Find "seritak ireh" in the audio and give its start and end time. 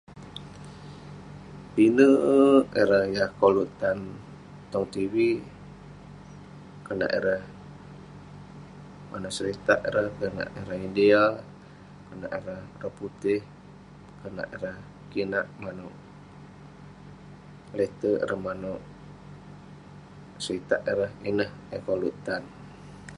9.37-10.07, 20.43-21.11